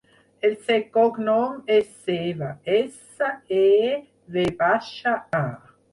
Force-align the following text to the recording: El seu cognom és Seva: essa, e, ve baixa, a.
El 0.47 0.53
seu 0.67 0.85
cognom 0.95 1.59
és 1.75 1.91
Seva: 2.07 2.49
essa, 2.77 3.31
e, 3.61 3.71
ve 4.37 4.51
baixa, 4.63 5.15
a. 5.43 5.47